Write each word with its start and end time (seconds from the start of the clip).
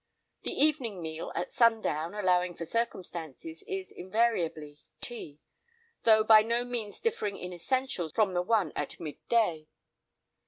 The 0.41 0.51
evening 0.59 0.99
meal 0.99 1.31
at 1.35 1.51
sundown, 1.51 2.15
allowing 2.15 2.55
for 2.55 2.65
circumstances, 2.65 3.61
is 3.67 3.91
invariably 3.91 4.79
"tea," 4.99 5.41
though 6.05 6.23
by 6.23 6.41
no 6.41 6.65
means 6.65 6.99
differing 6.99 7.37
in 7.37 7.53
essentials 7.53 8.11
from 8.11 8.33
the 8.33 8.41
one 8.41 8.71
at 8.75 8.99
mid 8.99 9.17
day. 9.29 9.67